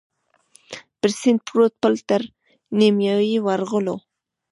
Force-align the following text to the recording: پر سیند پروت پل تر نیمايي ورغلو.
پر 0.99 1.09
سیند 1.19 1.39
پروت 1.47 1.73
پل 1.81 1.93
تر 2.07 2.21
نیمايي 2.79 3.35
ورغلو. 3.45 3.95